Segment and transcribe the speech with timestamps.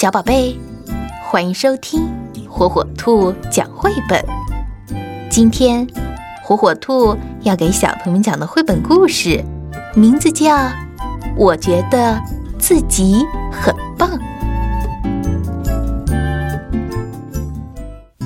[0.00, 0.56] 小宝贝，
[1.24, 2.08] 欢迎收听
[2.48, 4.24] 火火兔讲绘本。
[5.28, 5.84] 今天，
[6.44, 9.44] 火火兔要给小朋友们讲的绘本故事，
[9.96, 10.54] 名字叫
[11.36, 12.16] 《我觉得
[12.60, 14.08] 自己很棒》。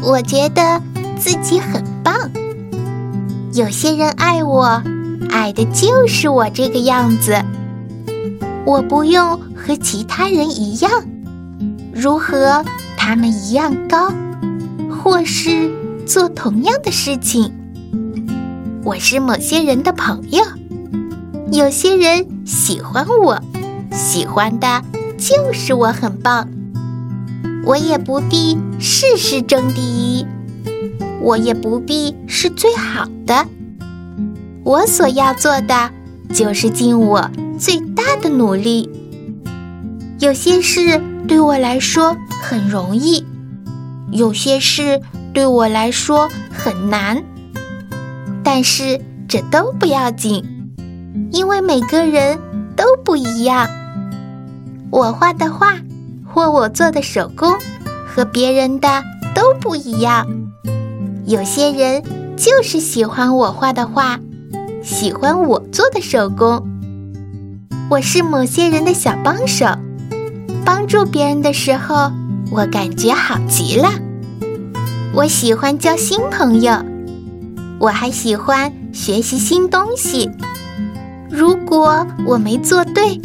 [0.02, 0.78] 我觉得
[1.18, 2.14] 自己很棒。
[3.54, 4.82] 有些人爱我，
[5.30, 7.34] 爱的就是我这个样子。
[8.66, 10.90] 我不用和其他人一样。
[11.94, 12.64] 如何
[12.96, 14.10] 他们一样高，
[14.90, 15.70] 或是
[16.06, 17.52] 做同样的事情。
[18.82, 20.42] 我是某些人的朋友，
[21.52, 23.40] 有些人喜欢我，
[23.92, 24.82] 喜欢的
[25.18, 26.48] 就是我很棒。
[27.64, 30.26] 我也不必事事争第一，
[31.20, 33.46] 我也不必是最好的。
[34.64, 35.90] 我所要做的
[36.32, 38.90] 就是尽我最大的努力。
[40.22, 41.02] 有些事。
[41.26, 43.26] 对我来说很容易，
[44.12, 45.00] 有些事
[45.32, 47.24] 对我来说很难，
[48.44, 50.44] 但是这都不要紧，
[51.32, 52.38] 因为每个人
[52.76, 53.68] 都不一样。
[54.90, 55.76] 我画的画
[56.24, 57.52] 或我做的手工
[58.06, 59.02] 和别人的
[59.34, 60.24] 都不一样。
[61.24, 62.02] 有些人
[62.36, 64.20] 就是喜欢我画的画，
[64.84, 66.64] 喜欢我做的手工。
[67.90, 69.66] 我是某些人的小帮手。
[70.64, 72.12] 帮助别人的时候，
[72.50, 73.88] 我感觉好极了。
[75.14, 76.74] 我喜欢交新朋友，
[77.78, 80.30] 我还喜欢学习新东西。
[81.30, 83.20] 如果我没做对，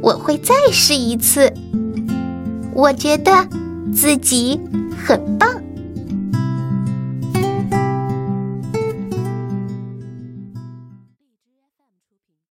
[0.00, 1.52] 我会再试一次。
[2.74, 3.46] 我觉得
[3.94, 4.60] 自己
[5.04, 5.48] 很棒。